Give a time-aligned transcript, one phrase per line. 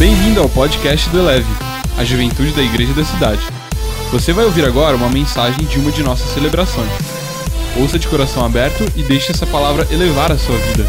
[0.00, 1.52] Bem-vindo ao podcast do Eleve,
[1.98, 3.42] a juventude da igreja da cidade.
[4.10, 6.90] Você vai ouvir agora uma mensagem de uma de nossas celebrações.
[7.78, 10.86] Ouça de coração aberto e deixe essa palavra elevar a sua vida.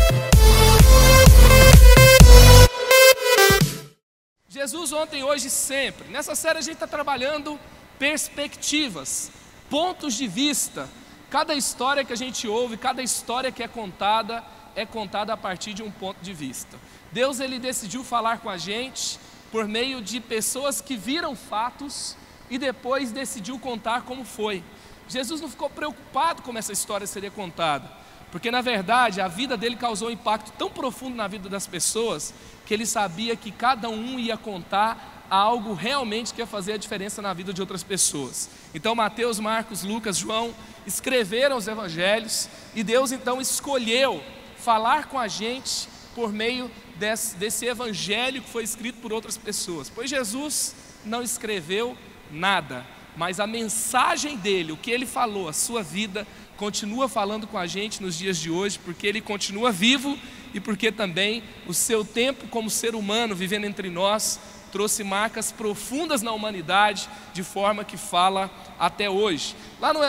[4.47, 6.07] Jesus ontem, hoje e sempre.
[6.07, 7.59] Nessa série a gente está trabalhando
[7.99, 9.29] perspectivas,
[9.69, 10.87] pontos de vista.
[11.29, 14.41] Cada história que a gente ouve, cada história que é contada,
[14.73, 16.77] é contada a partir de um ponto de vista.
[17.11, 19.19] Deus ele decidiu falar com a gente
[19.51, 22.15] por meio de pessoas que viram fatos
[22.49, 24.63] e depois decidiu contar como foi.
[25.07, 27.91] Jesus não ficou preocupado como essa história seria contada,
[28.31, 32.33] porque na verdade a vida dele causou um impacto tão profundo na vida das pessoas
[32.65, 37.21] que ele sabia que cada um ia contar algo realmente que ia fazer a diferença
[37.21, 38.49] na vida de outras pessoas.
[38.73, 40.53] Então Mateus, Marcos, Lucas, João
[40.85, 44.23] escreveram os evangelhos e Deus então escolheu
[44.57, 46.69] falar com a gente por meio
[47.01, 49.89] desse, desse evangelho que foi escrito por outras pessoas.
[49.89, 51.97] Pois Jesus não escreveu
[52.31, 52.85] nada,
[53.17, 56.27] mas a mensagem dele, o que ele falou, a sua vida,
[56.57, 60.15] continua falando com a gente nos dias de hoje, porque ele continua vivo
[60.53, 64.39] e porque também o seu tempo como ser humano vivendo entre nós
[64.71, 68.49] trouxe marcas profundas na humanidade, de forma que fala
[68.79, 69.53] até hoje.
[69.81, 69.99] Lá no,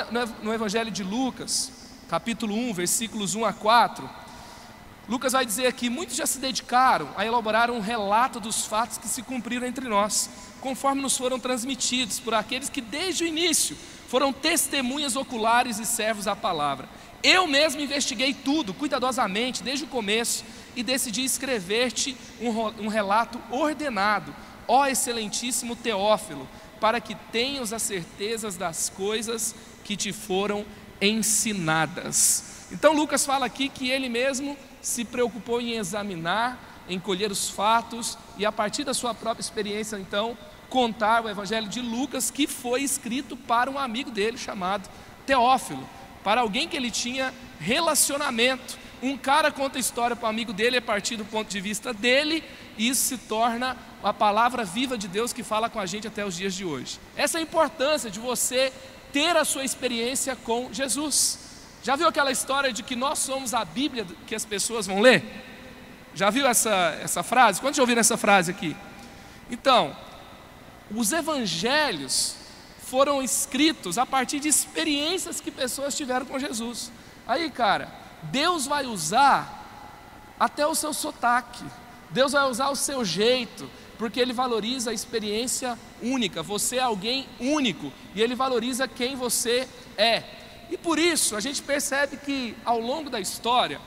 [0.40, 1.72] no Evangelho de Lucas,
[2.08, 4.08] capítulo 1, versículos 1 a 4,
[5.12, 9.06] Lucas vai dizer aqui: muitos já se dedicaram a elaborar um relato dos fatos que
[9.06, 10.30] se cumpriram entre nós,
[10.62, 13.76] conforme nos foram transmitidos por aqueles que desde o início
[14.08, 16.88] foram testemunhas oculares e servos à palavra.
[17.22, 24.34] Eu mesmo investiguei tudo cuidadosamente desde o começo e decidi escrever-te um, um relato ordenado,
[24.66, 26.48] ó excelentíssimo Teófilo,
[26.80, 30.64] para que tenhas as certezas das coisas que te foram
[31.02, 32.51] ensinadas.
[32.72, 38.18] Então Lucas fala aqui que ele mesmo se preocupou em examinar, em colher os fatos
[38.38, 40.36] e a partir da sua própria experiência, então,
[40.70, 44.88] contar o Evangelho de Lucas, que foi escrito para um amigo dele chamado
[45.26, 45.86] Teófilo,
[46.24, 48.78] para alguém que ele tinha relacionamento.
[49.02, 51.92] Um cara conta a história para um amigo dele a partir do ponto de vista
[51.92, 52.42] dele,
[52.78, 56.24] e isso se torna a palavra viva de Deus que fala com a gente até
[56.24, 56.98] os dias de hoje.
[57.16, 58.72] Essa é a importância de você
[59.12, 61.41] ter a sua experiência com Jesus.
[61.82, 65.24] Já viu aquela história de que nós somos a Bíblia que as pessoas vão ler?
[66.14, 67.60] Já viu essa, essa frase?
[67.60, 68.76] Quantos já ouviram essa frase aqui?
[69.50, 69.96] Então,
[70.94, 72.36] os evangelhos
[72.84, 76.92] foram escritos a partir de experiências que pessoas tiveram com Jesus.
[77.26, 77.92] Aí, cara,
[78.24, 79.60] Deus vai usar
[80.38, 81.64] até o seu sotaque,
[82.10, 83.68] Deus vai usar o seu jeito,
[83.98, 86.42] porque Ele valoriza a experiência única.
[86.42, 89.66] Você é alguém único e Ele valoriza quem você
[89.96, 90.41] é.
[90.72, 93.78] E por isso a gente percebe que ao longo da história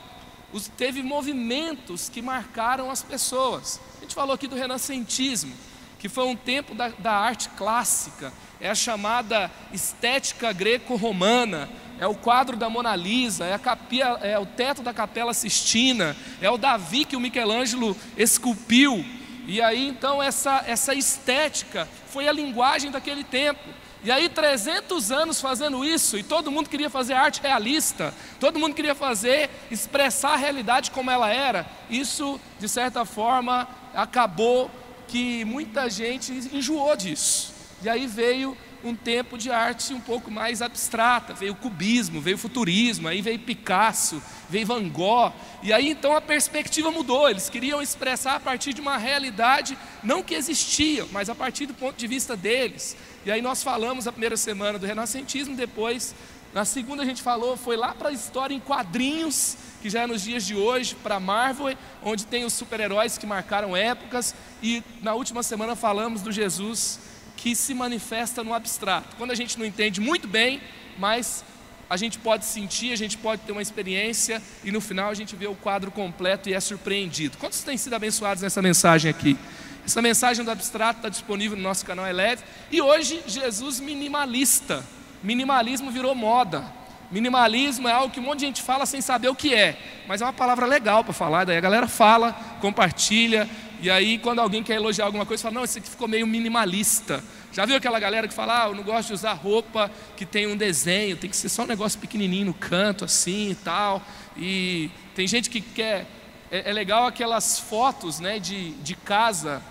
[0.77, 3.81] teve movimentos que marcaram as pessoas.
[3.97, 5.51] A gente falou aqui do renascentismo,
[5.97, 8.31] que foi um tempo da, da arte clássica,
[8.61, 11.67] é a chamada estética greco-romana,
[11.99, 16.51] é o quadro da Mona Lisa, é, capia, é o teto da Capela Sistina, é
[16.51, 19.03] o Davi que o Michelangelo esculpiu.
[19.47, 23.84] E aí então essa, essa estética foi a linguagem daquele tempo.
[24.05, 28.75] E aí, 300 anos fazendo isso, e todo mundo queria fazer arte realista, todo mundo
[28.75, 31.65] queria fazer, expressar a realidade como ela era.
[31.89, 34.69] Isso, de certa forma, acabou
[35.07, 37.51] que muita gente enjoou disso.
[37.81, 42.35] E aí veio um tempo de arte um pouco mais abstrata, veio o cubismo, veio
[42.35, 45.33] o futurismo, aí veio Picasso, veio Van Gogh,
[45.63, 50.21] e aí então a perspectiva mudou, eles queriam expressar a partir de uma realidade não
[50.21, 52.95] que existia, mas a partir do ponto de vista deles.
[53.25, 56.13] E aí nós falamos a primeira semana do renascentismo, depois
[56.53, 60.07] na segunda a gente falou, foi lá para a história em quadrinhos, que já é
[60.07, 65.13] nos dias de hoje, para Marvel, onde tem os super-heróis que marcaram épocas, e na
[65.15, 66.99] última semana falamos do Jesus
[67.35, 69.15] que se manifesta no abstrato.
[69.17, 70.61] Quando a gente não entende muito bem,
[70.97, 71.43] mas
[71.89, 75.35] a gente pode sentir, a gente pode ter uma experiência e no final a gente
[75.35, 77.37] vê o quadro completo e é surpreendido.
[77.37, 79.37] Quantos têm sido abençoados nessa mensagem aqui?
[79.85, 82.43] Essa mensagem do abstrato está disponível no nosso canal Eleve.
[82.71, 84.83] E hoje, Jesus minimalista.
[85.21, 86.65] Minimalismo virou moda.
[87.11, 89.77] Minimalismo é algo que um monte de gente fala sem saber o que é,
[90.07, 91.45] mas é uma palavra legal para falar.
[91.45, 93.47] Daí a galera fala, compartilha,
[93.81, 97.23] e aí, quando alguém quer elogiar alguma coisa, fala: Não, esse aqui ficou meio minimalista.
[97.51, 100.47] Já viu aquela galera que fala: Ah, eu não gosto de usar roupa que tem
[100.47, 104.01] um desenho, tem que ser só um negócio pequenininho no canto, assim e tal.
[104.37, 106.07] E tem gente que quer.
[106.49, 109.61] É, é legal aquelas fotos né, de, de casa,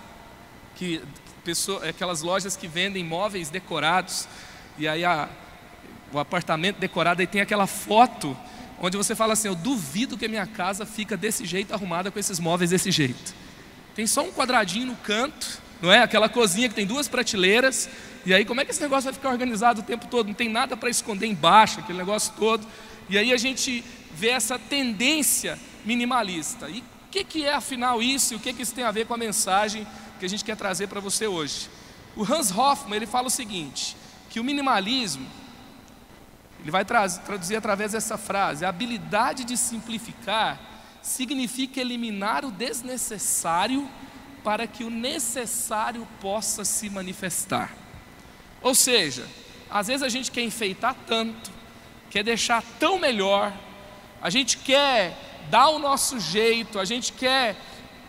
[0.75, 1.01] que
[1.43, 4.27] pessoa, aquelas lojas que vendem móveis decorados.
[4.77, 5.29] E aí a,
[6.11, 8.35] o apartamento decorado, aí tem aquela foto
[8.79, 12.19] onde você fala assim: Eu duvido que a minha casa fica desse jeito arrumada com
[12.19, 13.33] esses móveis desse jeito.
[13.95, 15.99] tem só um quadradinho no canto, não é?
[15.99, 17.89] Aquela cozinha que tem duas prateleiras,
[18.25, 20.27] e aí como é que esse negócio vai ficar organizado o tempo todo?
[20.27, 22.65] Não tem nada para esconder embaixo, aquele negócio todo.
[23.07, 23.83] E aí a gente
[24.13, 26.67] vê essa tendência minimalista.
[26.69, 26.83] E
[27.15, 28.33] que, que é afinal isso?
[28.33, 29.87] E o que, que isso tem a ver com a mensagem
[30.19, 31.69] que a gente quer trazer para você hoje?
[32.15, 33.95] O Hans Hoffman ele fala o seguinte:
[34.29, 35.25] que o minimalismo
[36.59, 40.59] ele vai traduzir através dessa frase: a habilidade de simplificar
[41.01, 43.89] significa eliminar o desnecessário
[44.43, 47.73] para que o necessário possa se manifestar.
[48.61, 49.25] Ou seja,
[49.69, 51.49] às vezes a gente quer enfeitar tanto,
[52.09, 53.53] quer deixar tão melhor,
[54.21, 57.55] a gente quer dar o nosso jeito, a gente quer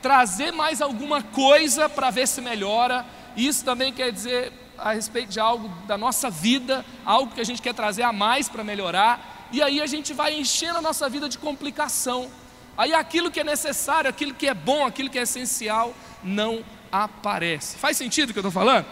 [0.03, 3.05] trazer mais alguma coisa para ver se melhora.
[3.37, 7.63] Isso também quer dizer a respeito de algo da nossa vida, algo que a gente
[7.63, 11.29] quer trazer a mais para melhorar, e aí a gente vai enchendo a nossa vida
[11.29, 12.31] de complicação.
[12.77, 16.63] Aí aquilo que é necessário, aquilo que é bom, aquilo que é essencial, não
[16.93, 17.79] aparece.
[17.79, 18.87] Faz sentido o que eu estou falando?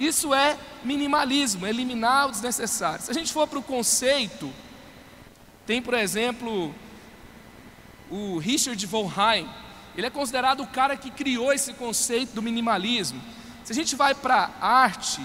[0.00, 3.02] Isso é minimalismo, eliminar o desnecessário.
[3.02, 4.50] Se a gente for para o conceito,
[5.66, 6.74] tem, por exemplo,
[8.10, 9.48] o Richard von Heim,
[9.96, 13.20] ele é considerado o cara que criou esse conceito do minimalismo.
[13.64, 15.20] Se a gente vai para arte,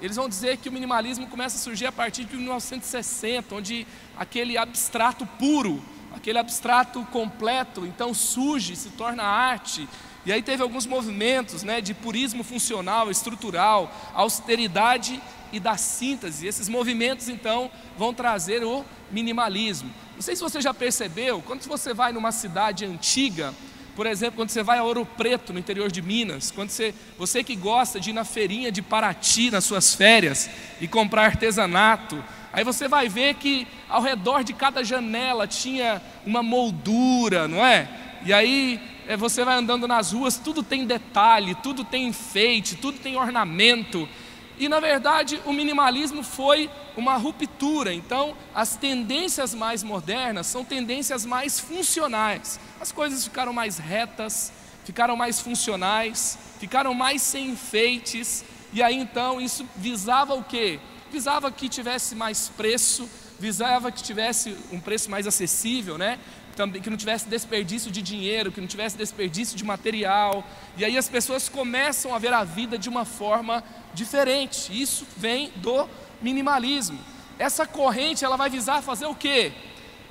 [0.00, 3.86] eles vão dizer que o minimalismo começa a surgir a partir de 1960, onde
[4.16, 5.82] aquele abstrato puro,
[6.14, 9.88] aquele abstrato completo, então surge, se torna arte.
[10.24, 15.22] E aí teve alguns movimentos né, de purismo funcional, estrutural, austeridade
[15.56, 16.46] e da síntese.
[16.46, 19.90] Esses movimentos então vão trazer o minimalismo.
[20.14, 23.52] Não sei se você já percebeu, quando você vai numa cidade antiga,
[23.94, 27.42] por exemplo, quando você vai a Ouro Preto, no interior de Minas, quando você, você
[27.42, 30.50] que gosta de ir na feirinha de Paraty nas suas férias
[30.80, 36.42] e comprar artesanato, aí você vai ver que ao redor de cada janela tinha uma
[36.42, 37.88] moldura, não é?
[38.24, 42.98] E aí é, você vai andando nas ruas, tudo tem detalhe, tudo tem enfeite, tudo
[42.98, 44.08] tem ornamento.
[44.58, 47.92] E na verdade o minimalismo foi uma ruptura.
[47.92, 52.58] Então, as tendências mais modernas são tendências mais funcionais.
[52.80, 54.52] As coisas ficaram mais retas,
[54.84, 58.44] ficaram mais funcionais, ficaram mais sem enfeites.
[58.72, 60.80] E aí então isso visava o quê?
[61.10, 66.18] Visava que tivesse mais preço, visava que tivesse um preço mais acessível, né?
[66.56, 70.42] Também, que não tivesse desperdício de dinheiro, que não tivesse desperdício de material.
[70.76, 73.62] E aí as pessoas começam a ver a vida de uma forma
[73.92, 74.72] diferente.
[74.72, 75.86] Isso vem do
[76.20, 76.98] minimalismo.
[77.38, 79.52] Essa corrente ela vai visar fazer o quê?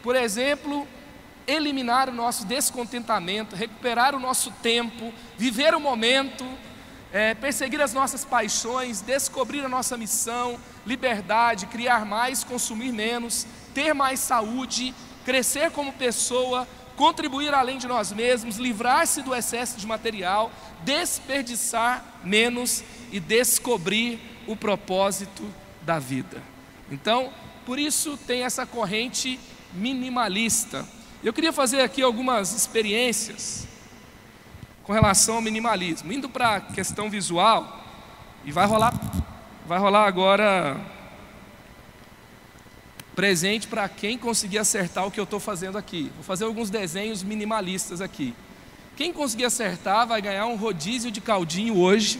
[0.03, 0.87] Por exemplo,
[1.47, 6.45] eliminar o nosso descontentamento, recuperar o nosso tempo, viver o momento,
[7.11, 13.93] é, perseguir as nossas paixões, descobrir a nossa missão, liberdade, criar mais, consumir menos, ter
[13.93, 14.93] mais saúde,
[15.25, 20.51] crescer como pessoa, contribuir além de nós mesmos, livrar-se do excesso de material,
[20.83, 25.43] desperdiçar menos e descobrir o propósito
[25.81, 26.41] da vida.
[26.89, 27.33] Então,
[27.65, 29.39] por isso tem essa corrente
[29.73, 30.85] minimalista.
[31.23, 33.67] Eu queria fazer aqui algumas experiências
[34.83, 37.83] com relação ao minimalismo, indo para a questão visual,
[38.45, 38.93] e vai rolar,
[39.65, 40.79] vai rolar agora
[43.15, 46.11] presente para quem conseguir acertar o que eu estou fazendo aqui.
[46.15, 48.35] Vou fazer alguns desenhos minimalistas aqui.
[48.95, 52.19] Quem conseguir acertar vai ganhar um rodízio de caldinho hoje.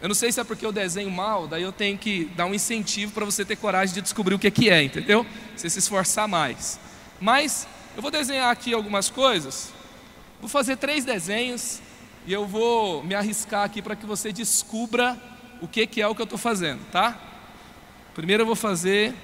[0.00, 2.54] Eu não sei se é porque eu desenho mal, daí eu tenho que dar um
[2.54, 5.26] incentivo para você ter coragem de descobrir o que, que é, entendeu?
[5.56, 6.78] Você se esforçar mais.
[7.20, 7.66] Mas
[7.96, 9.72] eu vou desenhar aqui algumas coisas.
[10.40, 11.80] Vou fazer três desenhos
[12.26, 15.16] e eu vou me arriscar aqui para que você descubra
[15.60, 17.18] o que, que é o que eu estou fazendo, tá?
[18.14, 19.14] Primeiro eu vou fazer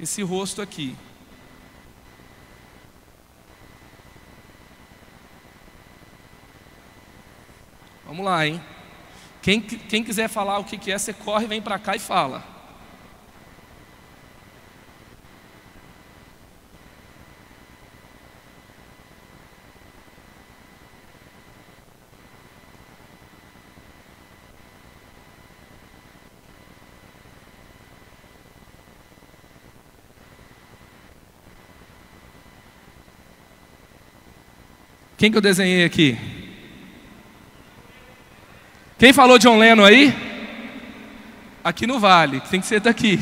[0.00, 0.96] esse rosto aqui.
[8.06, 8.60] Vamos lá, hein?
[9.42, 12.49] Quem, quem quiser falar o que, que é, você corre, vem para cá e fala.
[35.20, 36.16] Quem que eu desenhei aqui?
[38.98, 40.16] Quem falou John Lennon aí?
[41.62, 43.20] Aqui no Vale, tem que ser daqui.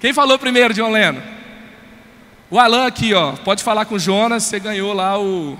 [0.00, 1.20] Quem falou primeiro John Lennon?
[2.50, 3.32] O Alan aqui, ó.
[3.32, 5.58] Pode falar com o Jonas, você ganhou lá o,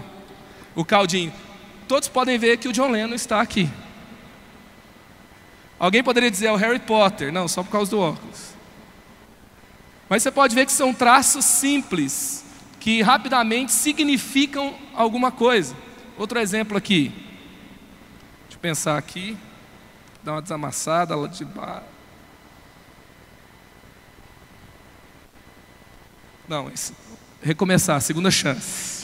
[0.74, 1.30] o caldinho.
[1.86, 3.68] Todos podem ver que o John Lennon está aqui.
[5.78, 7.30] Alguém poderia dizer é o Harry Potter?
[7.30, 8.54] Não, só por causa do óculos.
[10.08, 12.42] Mas você pode ver que são traços simples,
[12.86, 15.74] que rapidamente significam alguma coisa.
[16.16, 17.08] Outro exemplo aqui.
[18.42, 19.36] Deixa eu pensar aqui.
[20.22, 21.82] Dar uma desamassada lá de baixo.
[26.46, 26.70] Não,
[27.42, 28.95] recomeçar, segunda chance.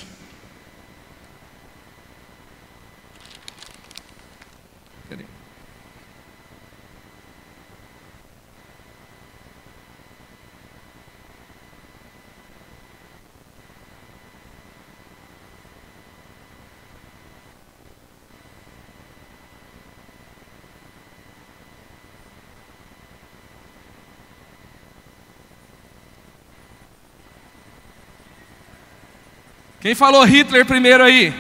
[29.83, 31.35] Quem falou Hitler primeiro aí?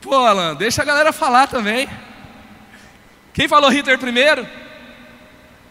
[0.00, 1.86] Pô, Alan, deixa a galera falar também.
[3.34, 4.48] Quem falou Hitler primeiro?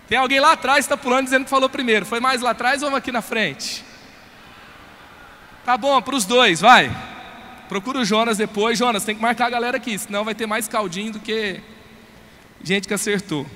[0.07, 2.05] Tem alguém lá atrás que está pulando dizendo que falou primeiro.
[2.05, 3.83] Foi mais lá atrás ou aqui na frente?
[5.65, 6.95] Tá bom, para os dois, vai.
[7.67, 8.77] Procura o Jonas depois.
[8.77, 11.59] Jonas, tem que marcar a galera aqui, senão vai ter mais caldinho do que
[12.63, 13.47] gente que acertou.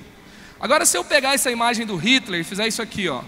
[0.58, 3.22] Agora, se eu pegar essa imagem do Hitler e fizer isso aqui, ó.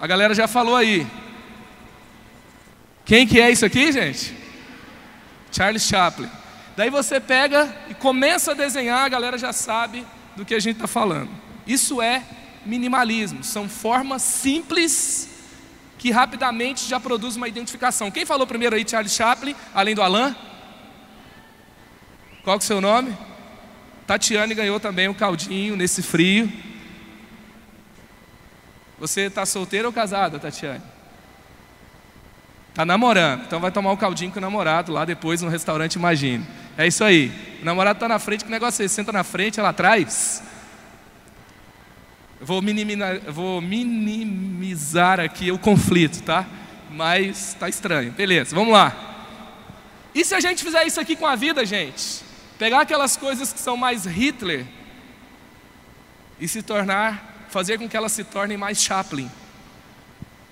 [0.00, 1.06] A galera já falou aí.
[3.04, 4.34] Quem que é isso aqui, gente?
[5.50, 6.28] Charles Chaplin.
[6.76, 10.76] Daí você pega e começa a desenhar, a galera já sabe do que a gente
[10.76, 11.30] está falando.
[11.66, 12.22] Isso é
[12.64, 13.42] minimalismo.
[13.42, 15.28] São formas simples
[15.98, 18.10] que rapidamente já produz uma identificação.
[18.10, 20.36] Quem falou primeiro aí, Charles Chaplin, além do Alan?
[22.44, 23.16] Qual que é o seu nome?
[24.06, 26.50] Tatiane ganhou também um caldinho nesse frio.
[28.98, 30.82] Você está solteira ou casada, Tatiane?
[32.70, 36.46] Está namorando, então vai tomar um caldinho com o namorado lá depois no restaurante Imagine.
[36.76, 37.32] É isso aí.
[37.60, 38.94] O namorado está na frente, que negócio é esse?
[38.94, 40.42] Senta na frente, ela atrás.
[42.40, 46.46] Vou minimizar, vou minimizar aqui o conflito, tá?
[46.88, 48.12] Mas está estranho.
[48.12, 48.96] Beleza, vamos lá.
[50.14, 52.22] E se a gente fizer isso aqui com a vida, gente?
[52.58, 54.64] Pegar aquelas coisas que são mais Hitler
[56.40, 59.30] e se tornar fazer com que elas se tornem mais Chaplin,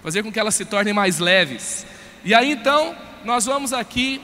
[0.03, 1.87] fazer com que elas se tornem mais leves.
[2.25, 4.21] E aí então, nós vamos aqui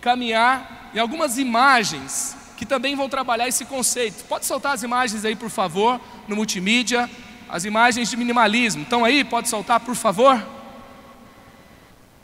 [0.00, 4.24] caminhar em algumas imagens que também vão trabalhar esse conceito.
[4.24, 7.08] Pode soltar as imagens aí, por favor, no multimídia,
[7.48, 8.82] as imagens de minimalismo.
[8.82, 9.24] Estão aí?
[9.24, 10.44] Pode soltar, por favor?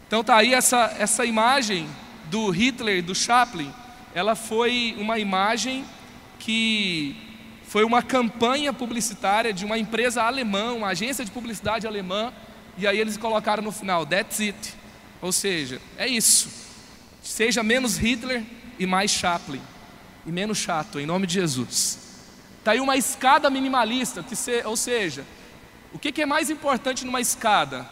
[0.06, 1.88] Então tá aí essa, essa imagem
[2.30, 3.72] do Hitler, do Chaplin,
[4.14, 5.84] ela foi uma imagem
[6.38, 7.16] que
[7.74, 12.32] foi uma campanha publicitária de uma empresa alemã, uma agência de publicidade alemã,
[12.78, 14.74] e aí eles colocaram no final, that's it.
[15.20, 16.48] Ou seja, é isso.
[17.20, 18.44] Seja menos Hitler
[18.78, 19.60] e mais Chaplin.
[20.24, 21.98] E menos chato, em nome de Jesus.
[22.60, 25.24] Está aí uma escada minimalista, que se, ou seja,
[25.92, 27.84] o que, que é mais importante numa escada?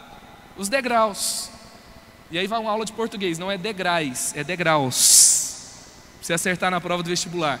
[0.55, 1.49] Os degraus.
[2.31, 5.73] E aí vai uma aula de português, não é degraus, é degraus.
[6.19, 7.59] Pra você acertar na prova do vestibular.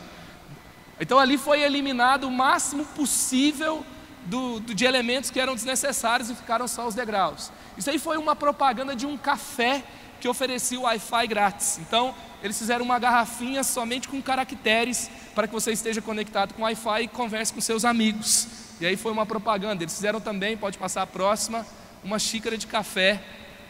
[0.99, 3.85] Então ali foi eliminado o máximo possível
[4.25, 7.51] do, do, de elementos que eram desnecessários e ficaram só os degraus.
[7.77, 9.83] Isso aí foi uma propaganda de um café
[10.19, 11.79] que oferecia o Wi-Fi grátis.
[11.79, 16.65] Então, eles fizeram uma garrafinha somente com caracteres para que você esteja conectado com o
[16.65, 18.47] Wi-Fi e converse com seus amigos.
[18.79, 19.83] E aí foi uma propaganda.
[19.83, 21.65] Eles fizeram também, pode passar a próxima,
[22.03, 23.21] uma xícara de café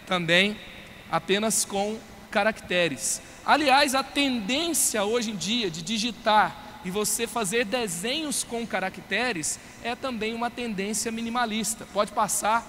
[0.06, 0.56] também,
[1.12, 1.98] apenas com
[2.30, 3.22] caracteres.
[3.46, 9.96] Aliás, a tendência hoje em dia de digitar e você fazer desenhos com caracteres é
[9.96, 11.88] também uma tendência minimalista.
[11.94, 12.66] Pode passar.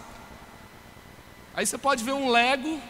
[1.55, 2.81] Aí você pode ver um Lego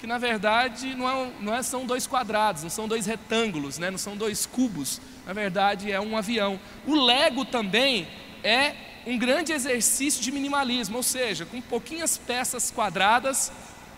[0.00, 3.90] que na verdade não, é, não é, são dois quadrados, não são dois retângulos, né?
[3.90, 5.00] não são dois cubos.
[5.26, 6.60] Na verdade é um avião.
[6.86, 8.06] O Lego também
[8.42, 8.74] é
[9.06, 13.50] um grande exercício de minimalismo, ou seja, com pouquinhas peças quadradas.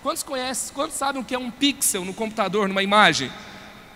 [0.03, 3.31] Quantos conhecem, quantos sabem o que é um pixel no computador, numa imagem?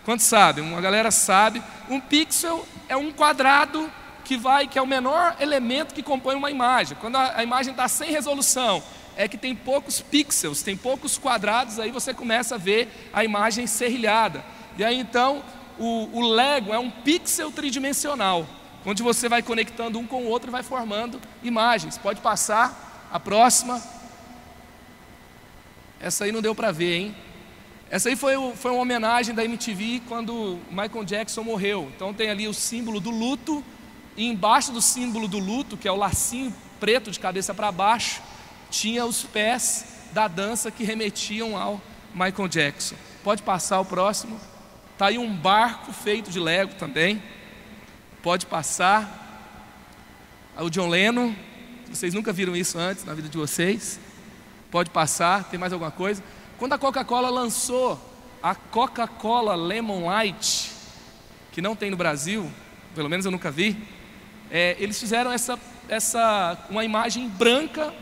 [0.04, 0.64] Quantos sabem?
[0.64, 1.62] Uma galera sabe.
[1.88, 3.90] Um pixel é um quadrado
[4.24, 6.98] que vai, que é o menor elemento que compõe uma imagem.
[7.00, 8.82] Quando a, a imagem está sem resolução,
[9.16, 13.64] é que tem poucos pixels, tem poucos quadrados, aí você começa a ver a imagem
[13.68, 14.44] serrilhada.
[14.76, 15.40] E aí então
[15.78, 18.44] o, o Lego é um pixel tridimensional,
[18.84, 21.96] onde você vai conectando um com o outro e vai formando imagens.
[21.96, 23.80] Pode passar a próxima.
[26.00, 27.16] Essa aí não deu para ver, hein?
[27.90, 31.90] Essa aí foi, foi uma homenagem da MTV quando Michael Jackson morreu.
[31.96, 33.64] Então tem ali o símbolo do luto,
[34.16, 38.22] e embaixo do símbolo do luto, que é o lacinho preto de cabeça para baixo,
[38.70, 41.80] tinha os pés da dança que remetiam ao
[42.14, 42.94] Michael Jackson.
[43.24, 44.40] Pode passar o próximo.
[44.96, 47.20] Tá aí um barco feito de Lego também.
[48.22, 49.18] Pode passar.
[50.58, 51.34] O John Lennon,
[51.88, 53.98] vocês nunca viram isso antes na vida de vocês.
[54.70, 55.44] Pode passar.
[55.44, 56.22] Tem mais alguma coisa?
[56.60, 57.98] Quando a Coca-Cola lançou
[58.42, 60.70] a Coca-Cola Lemon Light,
[61.52, 62.52] que não tem no Brasil,
[62.94, 63.82] pelo menos eu nunca vi,
[64.50, 67.94] é, eles fizeram essa, essa uma imagem branca,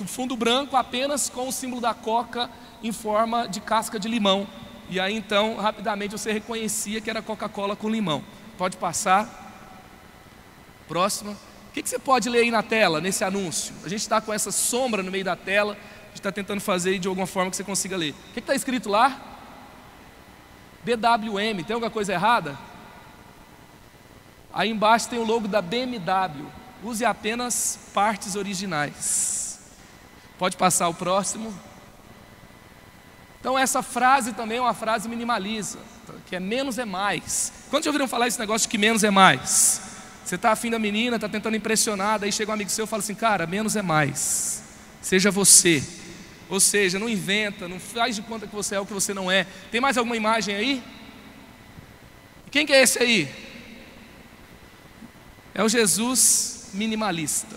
[0.00, 2.48] um fundo branco apenas com o símbolo da Coca
[2.80, 4.46] em forma de casca de limão.
[4.88, 8.22] E aí então, rapidamente você reconhecia que era Coca-Cola com limão.
[8.56, 9.66] Pode passar.
[10.86, 11.32] Próxima.
[11.32, 13.74] O que, que, você pode ler aí na tela, nesse anúncio?
[13.84, 15.76] A gente está com essa sombra no meio da tela,
[16.10, 18.14] gente está tentando fazer de alguma forma que você consiga ler.
[18.30, 19.20] O que está escrito lá?
[20.84, 22.58] BWM, tem alguma coisa errada?
[24.52, 26.46] Aí embaixo tem o logo da BMW.
[26.82, 29.60] Use apenas partes originais.
[30.38, 31.54] Pode passar o próximo.
[33.38, 35.78] Então essa frase também é uma frase minimalista,
[36.26, 37.52] que é menos é mais.
[37.70, 39.82] Quando já ouviram falar esse negócio de que menos é mais?
[40.24, 43.02] Você está afim da menina, está tentando impressionar, daí chega um amigo seu e fala
[43.02, 44.62] assim, cara, menos é mais.
[45.00, 45.82] Seja você.
[46.50, 49.30] Ou seja, não inventa, não faz de conta que você é o que você não
[49.30, 49.46] é.
[49.70, 50.82] Tem mais alguma imagem aí?
[52.50, 53.32] Quem que é esse aí?
[55.54, 57.56] É o Jesus minimalista.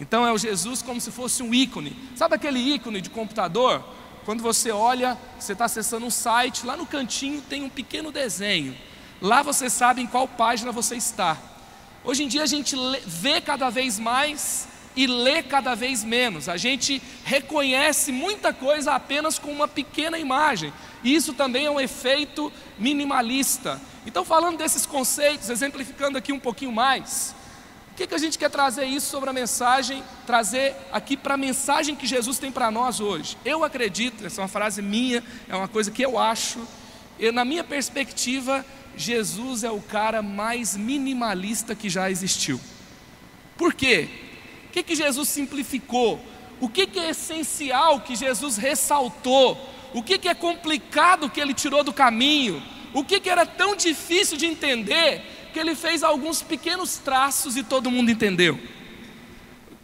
[0.00, 1.96] Então é o Jesus como se fosse um ícone.
[2.16, 3.84] Sabe aquele ícone de computador?
[4.24, 8.76] Quando você olha, você está acessando um site, lá no cantinho tem um pequeno desenho.
[9.20, 11.38] Lá você sabe em qual página você está.
[12.02, 12.74] Hoje em dia a gente
[13.06, 16.48] vê cada vez mais e lê cada vez menos.
[16.48, 20.72] A gente reconhece muita coisa apenas com uma pequena imagem.
[21.02, 23.80] E isso também é um efeito minimalista.
[24.06, 27.34] Então, falando desses conceitos, exemplificando aqui um pouquinho mais,
[27.92, 31.36] o que, que a gente quer trazer isso sobre a mensagem, trazer aqui para a
[31.36, 33.36] mensagem que Jesus tem para nós hoje?
[33.44, 36.58] Eu acredito, essa é uma frase minha, é uma coisa que eu acho,
[37.18, 38.64] eu, na minha perspectiva,
[38.96, 42.60] Jesus é o cara mais minimalista que já existiu.
[43.56, 44.08] Por quê?
[44.74, 46.20] Que, que Jesus simplificou?
[46.60, 49.56] O que, que é essencial que Jesus ressaltou?
[49.92, 52.60] O que, que é complicado que ele tirou do caminho?
[52.92, 57.62] O que, que era tão difícil de entender que ele fez alguns pequenos traços e
[57.62, 58.58] todo mundo entendeu?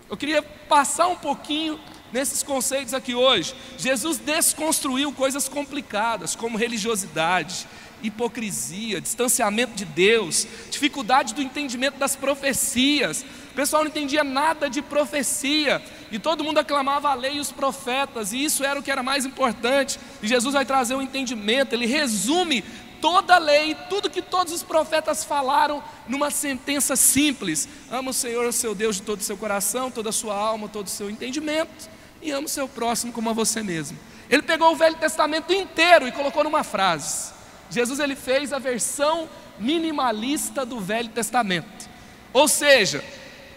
[0.08, 1.78] Eu queria passar um pouquinho
[2.12, 3.54] nesses conceitos aqui hoje.
[3.78, 7.68] Jesus desconstruiu coisas complicadas, como religiosidade,
[8.02, 14.80] hipocrisia, distanciamento de Deus, dificuldade do entendimento das profecias, o pessoal não entendia nada de
[14.80, 18.90] profecia, e todo mundo aclamava a lei e os profetas, e isso era o que
[18.90, 19.98] era mais importante.
[20.22, 22.64] E Jesus vai trazer o um entendimento, ele resume
[23.00, 28.46] toda a lei, tudo que todos os profetas falaram numa sentença simples: ama o Senhor,
[28.46, 31.10] o seu Deus, de todo o seu coração, toda a sua alma, todo o seu
[31.10, 31.88] entendimento,
[32.22, 33.98] e ama o seu próximo como a você mesmo.
[34.28, 37.32] Ele pegou o Velho Testamento inteiro e colocou numa frase.
[37.68, 41.88] Jesus ele fez a versão minimalista do Velho Testamento.
[42.32, 43.02] Ou seja,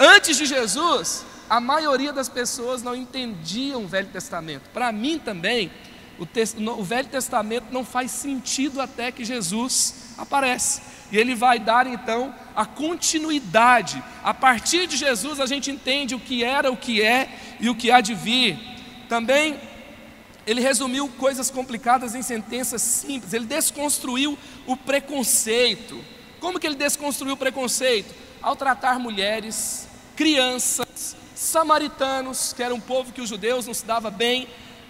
[0.06, 4.70] Antes de Jesus, a maioria das pessoas não entendiam o Velho Testamento.
[4.74, 5.72] Para mim também,
[6.20, 6.28] o,
[6.78, 10.82] o, Velho Testamento não faz sentido até que Jesus aparece.
[11.10, 14.04] E ele vai dar então a continuidade.
[14.26, 17.30] A partir de Jesus a gente entende o que era, o que é
[17.62, 18.60] e o que há de vir.
[19.08, 19.58] Também
[20.46, 23.32] ele resumiu coisas complicadas em sentenças simples.
[23.32, 24.38] Ele desconstruiu
[24.68, 26.04] o preconceito.
[26.42, 28.14] Como que ele desconstruiu o preconceito?
[28.44, 34.10] ao tratar mulheres, crianças, samaritanos, que era um povo que os judeus não se dava
[34.10, 34.48] bem,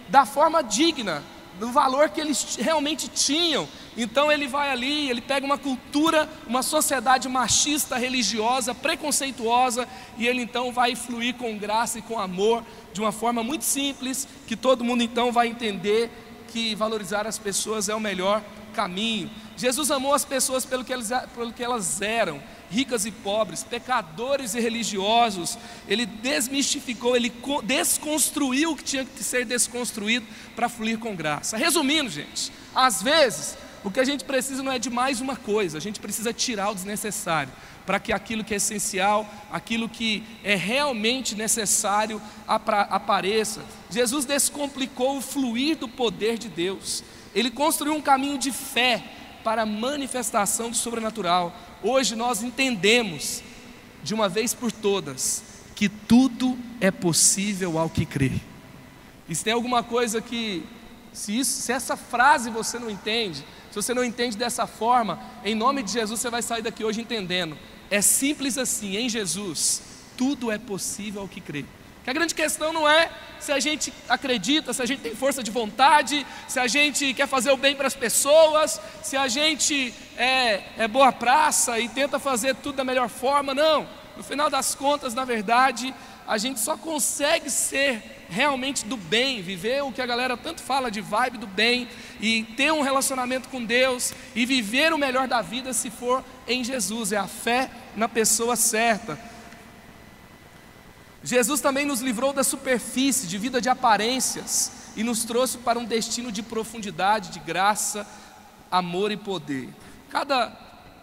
[0.08, 1.22] da forma digna,
[1.58, 3.68] do valor que eles realmente tinham.
[3.96, 10.42] Então ele vai ali, ele pega uma cultura, uma sociedade machista, religiosa, preconceituosa, e ele
[10.42, 14.84] então vai fluir com graça e com amor, de uma forma muito simples, que todo
[14.84, 16.10] mundo então vai entender
[16.48, 18.42] que valorizar as pessoas é o melhor
[18.74, 19.30] caminho.
[19.56, 24.54] Jesus amou as pessoas pelo que, eles, pelo que elas eram, ricas e pobres, pecadores
[24.54, 25.56] e religiosos.
[25.88, 27.32] Ele desmistificou, ele
[27.62, 31.56] desconstruiu o que tinha que ser desconstruído para fluir com graça.
[31.56, 35.76] Resumindo, gente, às vezes o que a gente precisa não é de mais uma coisa,
[35.76, 37.52] a gente precisa tirar o desnecessário,
[37.84, 43.62] para que aquilo que é essencial, aquilo que é realmente necessário apareça.
[43.90, 49.02] Jesus descomplicou o fluir do poder de Deus, ele construiu um caminho de fé
[49.42, 51.54] para a manifestação do sobrenatural.
[51.82, 53.42] Hoje nós entendemos,
[54.02, 55.42] de uma vez por todas,
[55.74, 58.32] que tudo é possível ao que crê.
[59.28, 60.62] E se tem alguma coisa que,
[61.12, 65.54] se, isso, se essa frase você não entende, se você não entende dessa forma, em
[65.54, 67.56] nome de Jesus você vai sair daqui hoje entendendo.
[67.90, 69.82] É simples assim, em Jesus,
[70.16, 71.64] tudo é possível ao que crê.
[72.04, 75.42] Que a grande questão não é se a gente acredita, se a gente tem força
[75.42, 79.92] de vontade, se a gente quer fazer o bem para as pessoas, se a gente
[80.16, 83.86] é, é boa praça e tenta fazer tudo da melhor forma, não.
[84.16, 85.94] No final das contas, na verdade,
[86.26, 90.90] a gente só consegue ser realmente do bem, viver o que a galera tanto fala
[90.90, 91.88] de vibe do bem
[92.20, 96.62] e ter um relacionamento com Deus e viver o melhor da vida se for em
[96.62, 99.18] Jesus, é a fé na pessoa certa.
[101.24, 105.84] Jesus também nos livrou da superfície, de vida de aparências, e nos trouxe para um
[105.86, 108.06] destino de profundidade, de graça,
[108.70, 109.70] amor e poder.
[110.10, 110.52] Cada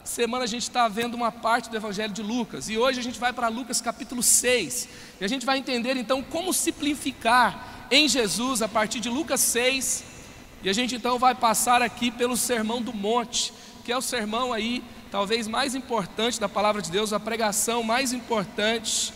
[0.04, 3.20] semana a gente está vendo uma parte do Evangelho de Lucas, e hoje a gente
[3.20, 4.88] vai para Lucas capítulo 6,
[5.20, 10.04] e a gente vai entender então como simplificar em Jesus a partir de Lucas 6,
[10.62, 13.52] e a gente então vai passar aqui pelo Sermão do Monte,
[13.84, 18.14] que é o sermão aí, talvez mais importante da palavra de Deus, a pregação mais
[18.14, 19.12] importante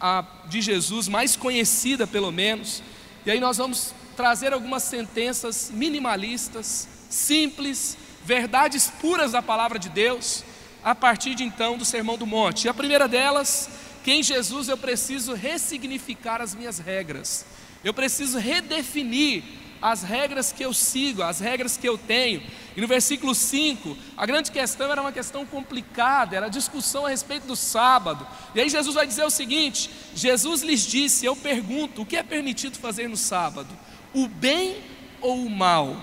[0.00, 2.82] a, de Jesus, mais conhecida pelo menos.
[3.24, 10.44] E aí nós vamos trazer algumas sentenças minimalistas, simples, verdades puras da palavra de Deus,
[10.82, 12.64] a partir de então do Sermão do Monte.
[12.64, 13.68] E a primeira delas,
[14.04, 17.44] que em Jesus eu preciso ressignificar as minhas regras.
[17.84, 19.42] Eu preciso redefinir
[19.80, 22.42] as regras que eu sigo, as regras que eu tenho.
[22.76, 27.08] E no versículo 5, a grande questão era uma questão complicada, era a discussão a
[27.08, 28.26] respeito do sábado.
[28.54, 32.22] E aí Jesus vai dizer o seguinte: Jesus lhes disse, eu pergunto, o que é
[32.22, 33.68] permitido fazer no sábado?
[34.14, 34.76] O bem
[35.20, 35.96] ou o mal?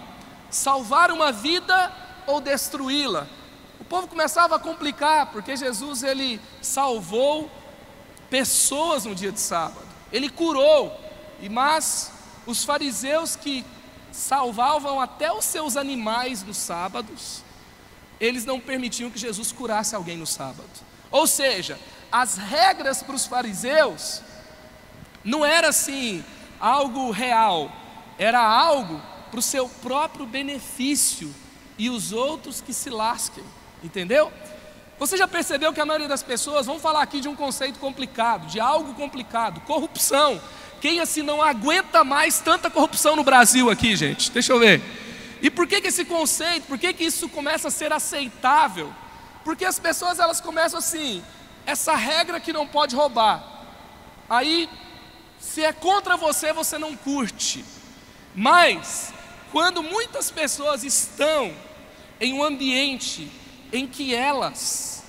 [0.50, 1.92] Salvar uma vida
[2.28, 3.28] ou destruí-la?
[3.80, 7.52] O povo começava a complicar, porque Jesus ele salvou
[8.30, 9.86] pessoas no dia de sábado.
[10.12, 10.98] Ele curou,
[11.42, 12.12] e mas
[12.46, 13.66] os fariseus que
[14.12, 17.44] salvavam até os seus animais nos sábados,
[18.20, 20.70] eles não permitiam que Jesus curasse alguém no sábado.
[21.12, 21.80] Ou seja,
[22.12, 24.22] as regras para os fariseus
[25.24, 26.24] não era assim
[26.60, 27.72] algo real,
[28.18, 31.34] era algo para o seu próprio benefício
[31.78, 33.44] e os outros que se lasquem,
[33.84, 34.32] entendeu?
[34.98, 38.48] Você já percebeu que a maioria das pessoas, vamos falar aqui de um conceito complicado,
[38.48, 40.40] de algo complicado, corrupção.
[40.82, 44.32] Quem assim não aguenta mais tanta corrupção no Brasil aqui, gente?
[44.32, 44.82] Deixa eu ver.
[45.42, 48.94] E por que, que esse conceito, por que, que isso começa a ser aceitável?
[49.44, 51.24] Porque as pessoas elas começam assim,
[51.66, 53.44] essa regra que não pode roubar.
[54.30, 54.70] Aí,
[55.40, 57.64] se é contra você, você não curte.
[58.34, 59.14] Mas,
[59.52, 61.54] quando muitas pessoas estão
[62.20, 63.32] em um ambiente
[63.72, 65.04] em que elas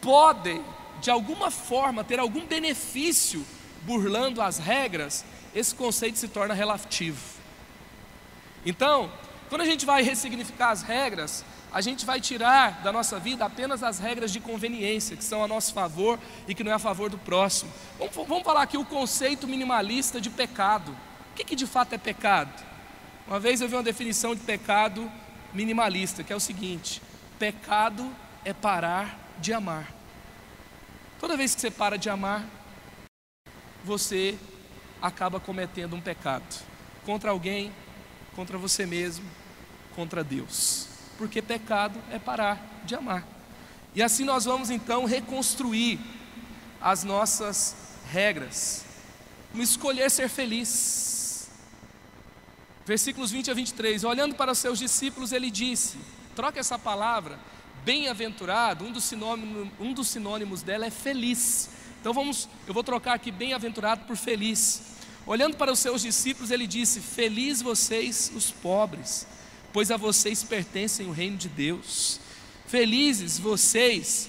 [0.00, 0.62] podem,
[1.00, 3.44] de alguma forma, ter algum benefício
[3.88, 5.24] burlando as regras,
[5.54, 7.18] esse conceito se torna relativo.
[8.66, 9.10] Então,
[9.48, 13.82] quando a gente vai ressignificar as regras, a gente vai tirar da nossa vida apenas
[13.82, 17.08] as regras de conveniência, que são a nosso favor e que não é a favor
[17.08, 17.72] do próximo.
[17.98, 20.92] Vamos, vamos falar aqui o conceito minimalista de pecado.
[21.32, 22.52] O que, que de fato é pecado?
[23.26, 25.10] Uma vez eu vi uma definição de pecado
[25.54, 27.00] minimalista, que é o seguinte:
[27.38, 28.10] pecado
[28.44, 29.94] é parar de amar.
[31.18, 32.44] Toda vez que você para de amar,
[33.84, 34.38] você
[35.00, 36.44] acaba cometendo um pecado
[37.04, 37.72] contra alguém,
[38.34, 39.24] contra você mesmo,
[39.94, 40.88] contra Deus.
[41.16, 43.26] Porque pecado é parar de amar.
[43.94, 45.98] E assim nós vamos então reconstruir
[46.80, 47.74] as nossas
[48.10, 48.84] regras.
[49.52, 51.50] Vamos escolher ser feliz.
[52.86, 54.04] Versículos 20 a 23.
[54.04, 55.98] Olhando para os seus discípulos, ele disse:
[56.36, 57.38] troca essa palavra,
[57.84, 61.70] bem-aventurado, um, um dos sinônimos dela é feliz.
[62.00, 64.82] Então vamos, eu vou trocar aqui bem-aventurado por feliz.
[65.26, 69.26] Olhando para os seus discípulos, ele disse: Feliz vocês, os pobres,
[69.72, 72.20] pois a vocês pertencem o reino de Deus.
[72.66, 74.28] Felizes vocês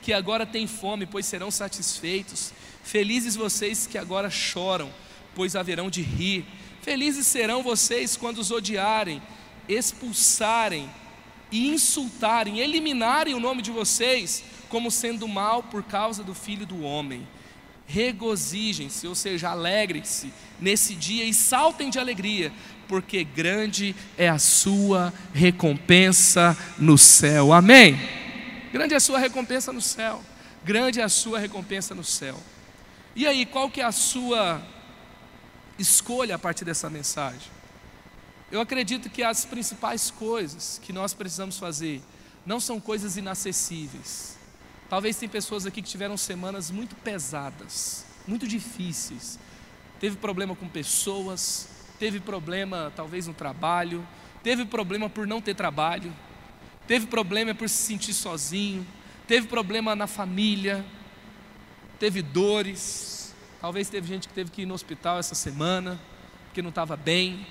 [0.00, 2.52] que agora têm fome, pois serão satisfeitos.
[2.82, 4.90] Felizes vocês que agora choram,
[5.34, 6.46] pois haverão de rir.
[6.80, 9.20] Felizes serão vocês quando os odiarem,
[9.68, 10.88] expulsarem
[11.50, 16.82] e insultarem, eliminarem o nome de vocês como sendo mal por causa do filho do
[16.82, 17.26] homem.
[17.86, 22.52] Regozijem-se, ou seja, alegrem-se nesse dia e saltem de alegria,
[22.86, 27.52] porque grande é a sua recompensa no céu.
[27.52, 27.98] Amém?
[28.72, 30.22] Grande é a sua recompensa no céu.
[30.64, 32.38] Grande é a sua recompensa no céu.
[33.16, 34.62] E aí, qual que é a sua
[35.78, 37.50] escolha a partir dessa mensagem?
[38.50, 42.02] Eu acredito que as principais coisas que nós precisamos fazer
[42.46, 44.37] não são coisas inacessíveis.
[44.88, 49.38] Talvez tem pessoas aqui que tiveram semanas muito pesadas, muito difíceis.
[50.00, 54.06] Teve problema com pessoas, teve problema talvez no trabalho,
[54.42, 56.14] teve problema por não ter trabalho,
[56.86, 58.86] teve problema por se sentir sozinho,
[59.26, 60.84] teve problema na família,
[61.98, 63.18] teve dores,
[63.60, 66.00] Talvez teve gente que teve que ir no hospital essa semana,
[66.44, 67.44] porque não estava bem.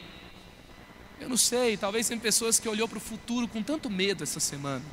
[1.20, 4.40] Eu não sei, talvez tem pessoas que olhou para o futuro com tanto medo essa
[4.40, 4.86] semana.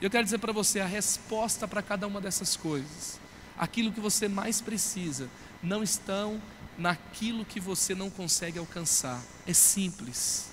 [0.00, 3.18] Eu quero dizer para você a resposta para cada uma dessas coisas.
[3.58, 5.28] Aquilo que você mais precisa
[5.62, 6.40] não estão
[6.76, 9.22] naquilo que você não consegue alcançar.
[9.46, 10.50] É simples.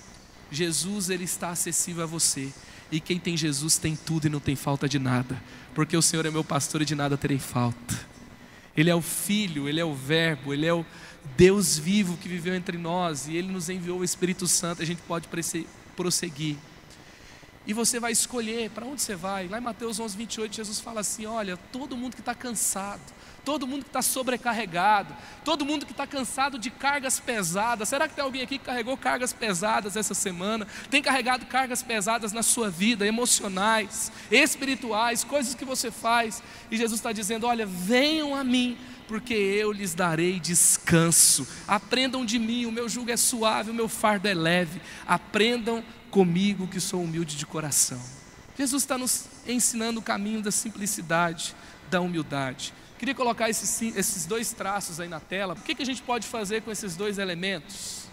[0.50, 2.52] Jesus ele está acessível a você.
[2.90, 5.42] E quem tem Jesus tem tudo e não tem falta de nada,
[5.74, 8.14] porque o Senhor é meu pastor e de nada terei falta.
[8.76, 10.84] Ele é o Filho, Ele é o Verbo, Ele é o
[11.36, 14.82] Deus vivo que viveu entre nós e Ele nos enviou o Espírito Santo.
[14.82, 15.28] A gente pode
[15.96, 16.56] prosseguir.
[17.66, 19.48] E você vai escolher para onde você vai.
[19.48, 23.00] Lá em Mateus 11, 28, Jesus fala assim: Olha, todo mundo que está cansado,
[23.42, 27.88] todo mundo que está sobrecarregado, todo mundo que está cansado de cargas pesadas.
[27.88, 30.66] Será que tem alguém aqui que carregou cargas pesadas essa semana?
[30.90, 36.42] Tem carregado cargas pesadas na sua vida, emocionais, espirituais, coisas que você faz.
[36.70, 41.46] E Jesus está dizendo: Olha, venham a mim porque eu lhes darei descanso.
[41.66, 44.80] Aprendam de mim, o meu jugo é suave, o meu fardo é leve.
[45.06, 48.00] Aprendam comigo que sou humilde de coração.
[48.56, 51.54] Jesus está nos ensinando o caminho da simplicidade,
[51.90, 52.72] da humildade.
[52.98, 55.54] Queria colocar esses, esses dois traços aí na tela.
[55.54, 58.04] O que, que a gente pode fazer com esses dois elementos?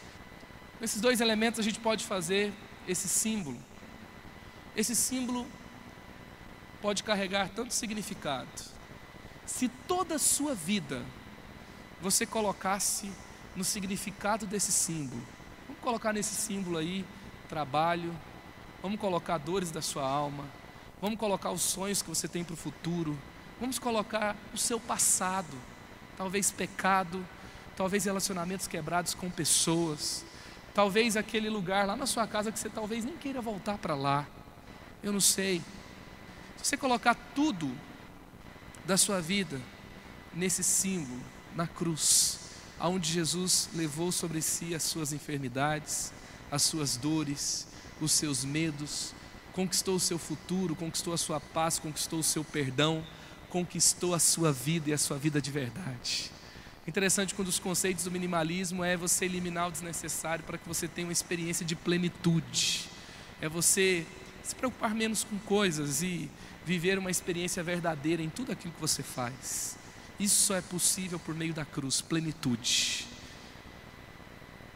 [0.77, 2.51] Com esses dois elementos a gente pode fazer
[2.87, 3.57] esse símbolo.
[4.75, 5.47] Esse símbolo
[6.81, 8.49] pode carregar tanto significado.
[9.51, 11.03] Se toda a sua vida
[12.01, 13.11] você colocasse
[13.55, 15.21] no significado desse símbolo,
[15.67, 17.05] vamos colocar nesse símbolo aí
[17.47, 18.15] trabalho,
[18.81, 20.45] vamos colocar dores da sua alma,
[20.99, 23.15] vamos colocar os sonhos que você tem para o futuro,
[23.59, 25.55] vamos colocar o seu passado,
[26.17, 27.23] talvez pecado,
[27.75, 30.25] talvez relacionamentos quebrados com pessoas,
[30.73, 34.25] talvez aquele lugar lá na sua casa que você talvez nem queira voltar para lá,
[35.03, 35.61] eu não sei.
[36.57, 37.69] Se você colocar tudo
[38.85, 39.59] da sua vida
[40.33, 41.21] nesse símbolo,
[41.55, 42.39] na cruz,
[42.79, 46.13] aonde Jesus levou sobre si as suas enfermidades,
[46.49, 47.67] as suas dores,
[47.99, 49.13] os seus medos,
[49.53, 53.05] conquistou o seu futuro, conquistou a sua paz, conquistou o seu perdão,
[53.49, 56.31] conquistou a sua vida e a sua vida de verdade.
[56.87, 61.07] Interessante quando os conceitos do minimalismo é você eliminar o desnecessário para que você tenha
[61.07, 62.89] uma experiência de plenitude.
[63.39, 64.05] É você
[64.43, 66.29] se preocupar menos com coisas e
[66.65, 69.77] viver uma experiência verdadeira em tudo aquilo que você faz.
[70.19, 73.07] Isso só é possível por meio da cruz, plenitude.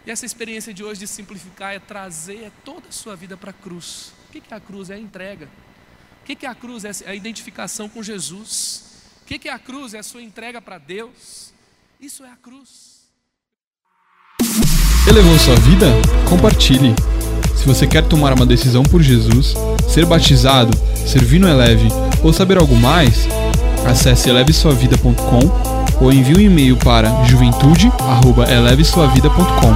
[0.06, 3.54] E essa experiência de hoje de simplificar é trazer toda a sua vida para a
[3.54, 4.12] cruz.
[4.30, 4.90] O que é a cruz?
[4.90, 5.50] É a entrega.
[6.22, 6.86] O que é a cruz?
[6.86, 8.84] É a identificação com Jesus.
[9.22, 9.94] O que é a cruz?
[9.94, 11.54] É a sua entrega para Deus.
[12.00, 13.06] Isso é a cruz.
[15.08, 15.88] Elevou sua vida?
[16.28, 16.94] Compartilhe.
[17.66, 19.56] Se você quer tomar uma decisão por Jesus,
[19.88, 20.70] ser batizado,
[21.04, 21.88] servir no Eleve
[22.22, 23.28] ou saber algo mais,
[23.88, 29.74] acesse elevesuavida.com ou envie um e-mail para juventude@elevesuavida.com.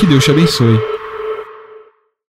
[0.00, 0.91] Que Deus te abençoe.